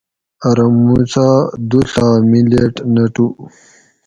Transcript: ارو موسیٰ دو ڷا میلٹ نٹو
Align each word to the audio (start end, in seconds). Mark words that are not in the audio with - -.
ارو 0.49 0.67
موسیٰ 0.83 1.35
دو 1.69 1.79
ڷا 1.91 2.07
میلٹ 2.29 2.75
نٹو 2.93 3.27